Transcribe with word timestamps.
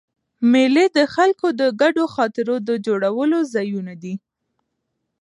مېلې 0.51 0.85
د 0.97 0.99
خلکو 1.15 1.47
د 1.59 1.61
ګډو 1.81 2.05
خاطرو 2.15 2.55
د 2.67 2.69
جوړولو 2.85 3.39
ځایونه 3.53 3.93
دي. 4.03 4.13